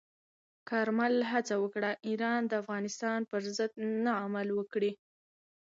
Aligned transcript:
کارمل 0.69 1.13
هڅه 1.31 1.55
وکړه، 1.63 1.89
ایران 2.07 2.41
د 2.47 2.53
افغانستان 2.61 3.19
پر 3.31 3.41
ضد 3.57 3.71
نه 4.03 4.11
عمل 4.23 4.47
وکړي. 4.53 4.91